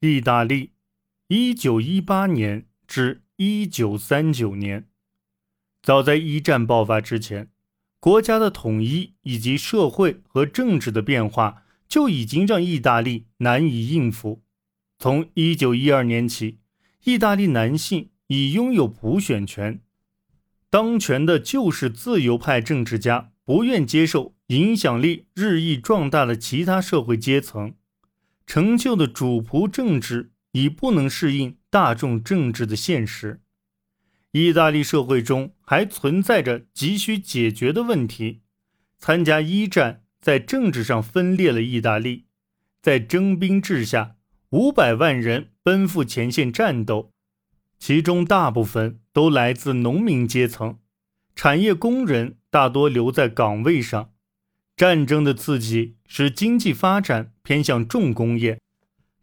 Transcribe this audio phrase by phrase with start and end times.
[0.00, 0.70] 意大利，
[1.26, 4.86] 一九一八年至一九三九年。
[5.82, 7.50] 早在一战爆发之前，
[7.98, 14.44] 国家的统一以及社会和政治的变化就已经让意大利难以应付。
[15.00, 16.60] 从一九一二年起，
[17.02, 19.80] 意大利男性已拥有普选权，
[20.70, 27.74] 当权的就是自由派政治家，不愿接受影响力日益壮大的其他社会阶层。
[28.48, 33.42] 成就的主仆政治已不能适应大众政治的现实。
[34.32, 38.40] 意大利社会中还存在着急需解决的问题。
[38.98, 42.24] 参加一战在政治上分裂了意大利，
[42.80, 44.16] 在征兵制下，
[44.48, 47.12] 五百万人奔赴前线战斗，
[47.78, 50.78] 其中大部分都来自农民阶层，
[51.36, 54.12] 产业工人大多留在岗位上。
[54.78, 58.60] 战争的刺激使经济发展偏向重工业，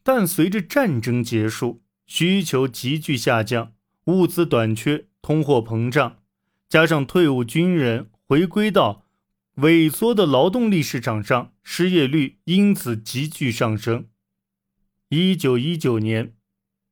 [0.04, 3.72] 但随着战争结束，需求急剧下降，
[4.08, 6.18] 物资短缺，通货膨胀，
[6.68, 9.06] 加上退伍军人回归到
[9.60, 14.08] 萎缩的劳动力市场上，失业率因此急剧上升。
[15.08, 16.34] 一九一九年，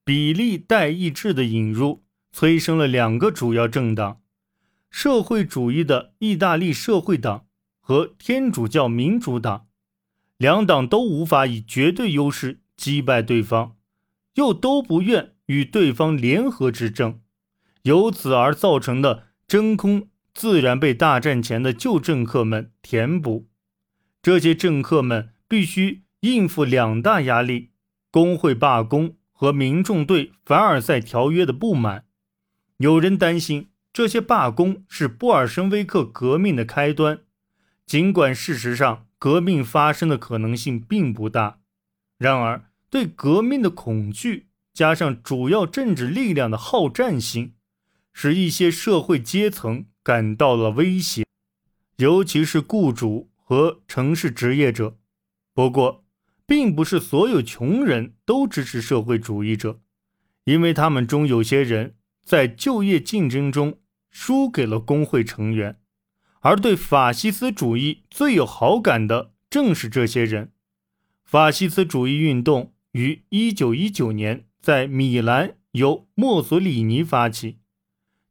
[0.06, 4.22] 比例代议制的引入，催生了两个主要政党：
[4.90, 7.48] 社会主义的意大利社会党。
[7.86, 9.68] 和天主教民主党
[10.38, 13.76] 两党都无法以绝对优势击败对方，
[14.36, 17.20] 又都不愿与对方联合执政，
[17.82, 23.50] 由此而造成的真空自然被大战前的旧政客们填补。
[24.22, 27.72] 这些政客们必须应付两大压力：
[28.10, 32.06] 工会罢工和民众对凡尔赛条约的不满。
[32.78, 37.20] 有人担心这些罢工是布尔什维克革命的开端。
[37.86, 41.60] 尽管事实上革命发生的可能性并不大，
[42.18, 47.54] 然而对革命的恐惧加上主要政治力量的好战心，
[48.12, 51.26] 使一些社会阶层感到了威胁，
[51.98, 54.98] 尤其是雇主和城市职业者。
[55.54, 56.04] 不过，
[56.46, 59.80] 并不是所有穷人都支持社会主义者，
[60.46, 63.80] 因为他们中有些人在就业竞争中
[64.10, 65.80] 输给了工会成员。
[66.44, 70.52] 而对法西斯主义最有好感的正是这些人。
[71.24, 77.60] 法西斯主义运动于1919年在米兰由墨索里尼发起，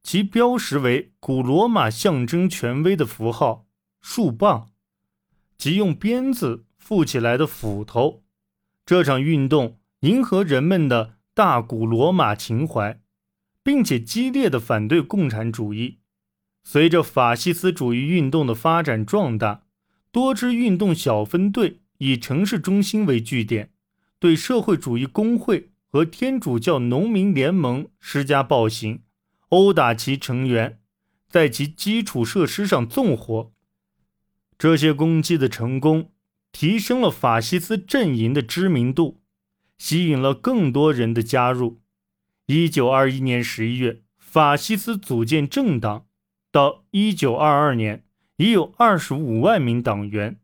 [0.03, 3.67] 其标识为古罗马象征权威的符号——
[4.03, 4.69] 树棒，
[5.57, 8.23] 即用鞭子缚起来的斧头。
[8.85, 13.01] 这场运动迎合人们的大古罗马情怀，
[13.63, 16.01] 并且激烈的反对共产主义。
[16.65, 19.65] 随着法西斯主义运动的发展壮大，
[20.11, 23.73] 多支运动小分队以城市中心为据点，
[24.19, 29.03] 对社会主义工会和天主教农民联盟施加暴行，
[29.49, 30.81] 殴打其成员，
[31.29, 33.53] 在其基础设施上纵火。
[34.57, 36.13] 这些攻击的成功，
[36.53, 39.21] 提升了法西斯阵营的知名度，
[39.77, 41.83] 吸引了更多人的加入。
[42.47, 46.07] 一九二一年十一月，法西斯组建政党。
[46.53, 48.05] 到一九二二年，
[48.37, 50.39] 已有二十五万名党员，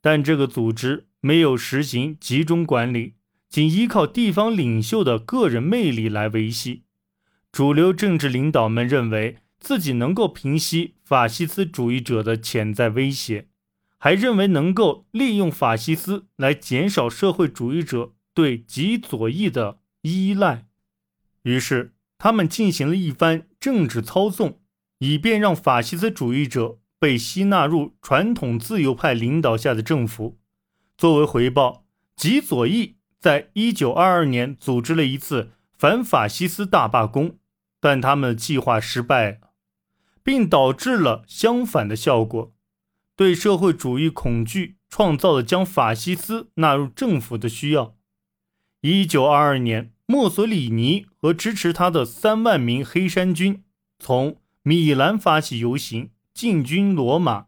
[0.00, 3.14] 但这个组织没有实行集中管理，
[3.48, 6.84] 仅依靠地方领袖的个人魅力来维系。
[7.50, 13.48] 主流政治领导们认为自己能够平息法西斯主义者的潜在威胁，
[13.98, 20.66] 还认为能够利用法西斯来减少社会主义者对极左翼的依赖。
[21.42, 24.60] 于是，他们进行了一番政治操纵。
[25.00, 30.38] 以便让法西斯主义者被吸纳入传统自由派领导下的政府。
[30.98, 37.38] 作为回报，极左翼在一九二二年组织了一次反法西斯大罢工，
[37.80, 39.40] 但他们的计划失败，
[40.22, 42.52] 并导致了相反的效果。
[43.16, 47.94] 对社会主义恐惧创造了将法西斯纳入政府的需要。
[48.82, 53.64] 一九二二年，墨索里尼和支持他的三万名黑山军
[53.98, 54.36] 从。
[54.62, 57.46] 米兰发起游行，进军罗马，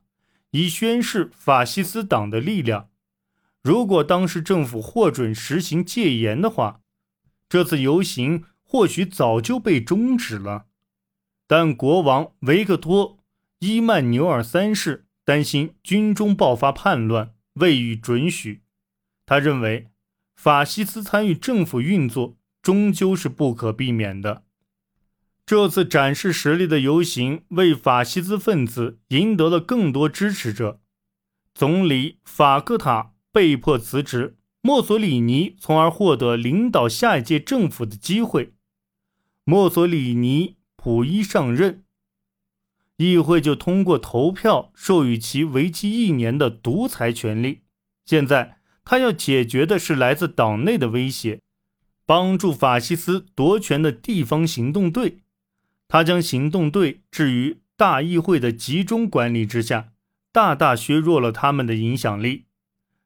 [0.52, 2.88] 以宣示法西斯党的力量。
[3.62, 6.80] 如果当时政府获准实行戒严的话，
[7.48, 10.66] 这次游行或许早就被终止了。
[11.46, 13.16] 但国王维克托·
[13.58, 18.62] 伊曼纽尔三世担心军中爆发叛乱，未予准许。
[19.26, 19.90] 他认为，
[20.34, 24.44] 法西斯参与政府运作终究是不可避免的。
[25.52, 30.80] 这次展示实力的游行为法西斯分子赢得了更多支持者。
[31.52, 38.54] 总理法克塔被迫辞职，墨索里尼从而获得领导下一届政府的机会。
[39.44, 41.84] 墨索里尼普伊上任，
[42.96, 47.60] 议会就通过投票授予其为期一年的独裁权利。
[48.06, 48.56] 现在
[48.86, 51.42] 他要解决的是来自党内的威胁，
[52.06, 55.18] 帮助法西斯夺权的地方行动队。
[55.92, 59.92] 他将行动队置于大议会的集中管理之下，
[60.32, 62.46] 大大削弱了他们的影响力。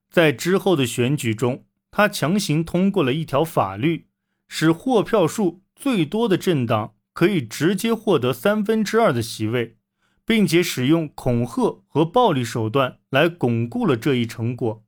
[0.09, 4.07] 在之后的选举中，他强行通过了一条法律，
[4.47, 9.79] 使获票数最多的政党可以直接获得三分之二的席位，
[10.25, 14.85] 并且使用恐吓和暴力手段来巩固了这一成果。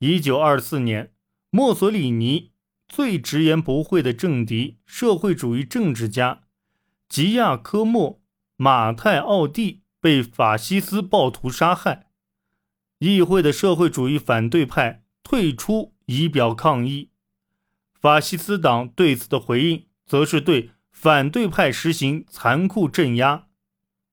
[0.00, 1.14] 一九二四年，
[1.48, 2.50] 墨索里尼
[2.86, 6.42] 最直言不讳的政敌——社会主义政治家。
[7.08, 8.16] 吉亚科莫·
[8.56, 12.08] 马泰奥蒂被法西斯暴徒杀害，
[12.98, 17.10] 议会的社会主义反对派退出以表抗议。
[17.98, 23.46] 法西斯党对此的回应，则是对反对派实行残酷镇压。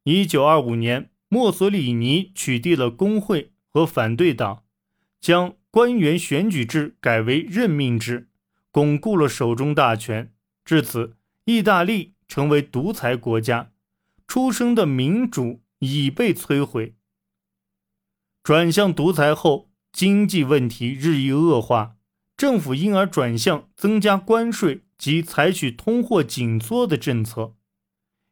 [0.05, 4.63] 一九二五年，墨索里尼取缔了工会和反对党，
[5.19, 8.29] 将官员选举制改为任命制，
[8.71, 10.33] 巩固了手中大权。
[10.63, 12.14] 至此，意大利。
[12.35, 13.71] 成为独裁国家，
[14.27, 16.97] 出生的民主已被摧毁。
[18.43, 21.95] 转向独裁后，经济问题日益恶化，
[22.35, 27.55] 政府因而转向增加关税及采取通货紧缩的政策。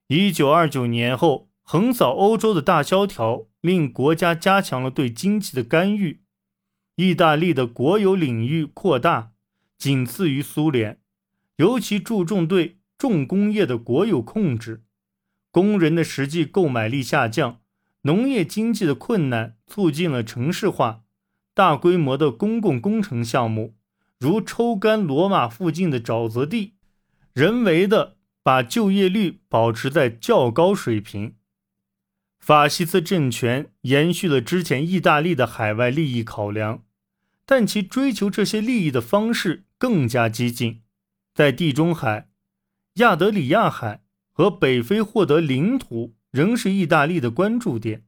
[0.07, 6.19] 一九二九年后，横扫欧洲的大萧条令国家加强了对经济的干预。
[6.97, 9.31] 意大利的国有领域扩大，
[9.77, 10.99] 仅次于苏联，
[11.55, 12.79] 尤其注重对。
[13.03, 14.85] 重工业的国有控制，
[15.51, 17.59] 工人的实际购买力下降，
[18.03, 21.03] 农业经济的困难促进了城市化，
[21.53, 23.75] 大规模的公共工程项目，
[24.17, 26.75] 如抽干罗马附近的沼泽地，
[27.33, 31.35] 人为的把就业率保持在较高水平。
[32.39, 36.85] 法西斯政权延续了之前意大利的海外利益考量，
[37.45, 40.83] 但其追求这些利益的方式更加激进，
[41.35, 42.29] 在地中海。
[42.95, 48.03] 亚德里亚海和北非获得领土仍是意大利的关注点。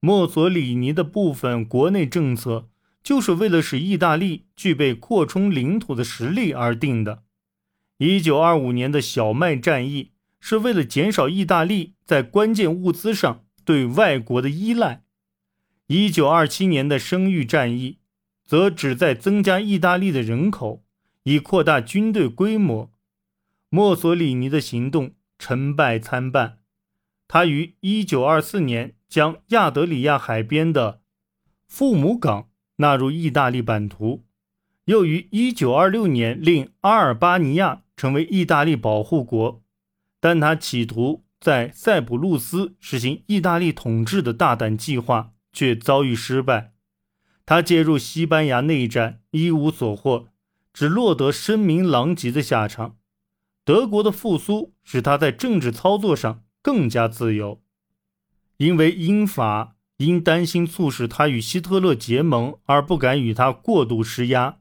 [0.00, 2.68] 墨索里尼的部分国内政策
[3.02, 7.24] 就是为了使意大利具备扩充领土的实力而定的。
[7.98, 15.04] 一九二五年的小麦战役是为了减少意大利在关键物资上对外国的依赖。
[15.88, 17.98] 一九二七年的生育战役
[18.44, 20.84] 则旨在增加意大利的人口，
[21.24, 22.90] 以扩大军队规模。
[23.68, 26.58] 墨索里尼的行动成败参半，
[27.26, 31.00] 他于1924年将亚德里亚海边的
[31.66, 34.24] 父母港纳入意大利版图，
[34.84, 39.62] 又于1926年令阿尔巴尼亚成为意大利保护国，
[40.20, 46.72] 但他企图在塞浦路斯实行意大利统治的大胆计划却遭遇失败，
[47.44, 50.28] 他介入西班牙内战一无所获，
[50.72, 52.96] 只落得声名狼藉的下场。
[53.66, 57.60] 德国的复苏使他在政治操作上更加自由，
[58.58, 64.58] 因为英法因担心促使他与希特勒结盟而不敢与他过度施压。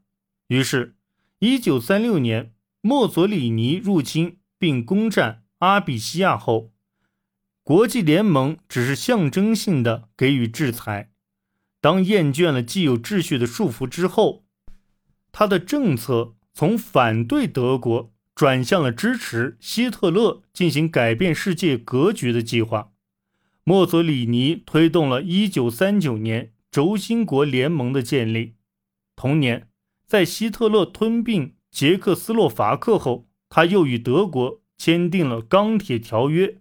[0.48, 0.96] 于是
[1.42, 6.74] ，1936年，墨索里尼入侵并攻占阿比西亚后，
[7.62, 11.12] 国际联盟只是象征性的给予制裁。
[11.80, 14.46] 当厌倦了既有秩序的束缚之后，
[15.32, 18.15] 他的政策从反对德国。
[18.36, 22.92] 转向了支持希特勒进行改变世界格局的计划。
[23.64, 28.56] 墨索里尼推动了1939年轴心国联盟的建立。
[29.16, 29.70] 同年，
[30.06, 36.58] 在希特勒吞并捷克斯洛伐克后，他又与德国签订了钢铁条约。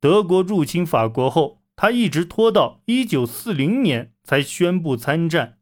[0.00, 5.58] 德国入侵法国后，他一直拖到1940年才宣布参战。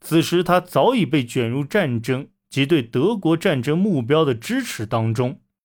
[0.00, 2.28] 此时，他早已被卷入战争。
[2.50, 5.40] 及对德国战争目标的支持当中。